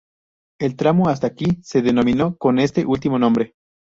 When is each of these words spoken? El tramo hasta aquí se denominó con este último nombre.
El 0.59 0.77
tramo 0.77 1.09
hasta 1.09 1.27
aquí 1.27 1.59
se 1.61 1.83
denominó 1.83 2.35
con 2.35 2.57
este 2.57 2.87
último 2.87 3.19
nombre. 3.19 3.53